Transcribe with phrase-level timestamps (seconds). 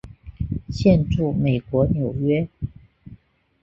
[0.71, 2.47] 现住美国纽约。